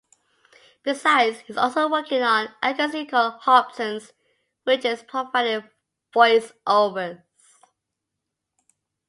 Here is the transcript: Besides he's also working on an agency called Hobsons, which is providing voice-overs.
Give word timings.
Besides 0.81 1.41
he's 1.41 1.57
also 1.57 1.87
working 1.87 2.23
on 2.23 2.47
an 2.63 2.73
agency 2.73 3.05
called 3.05 3.39
Hobsons, 3.41 4.13
which 4.63 4.83
is 4.83 5.03
providing 5.03 5.69
voice-overs. 6.11 7.19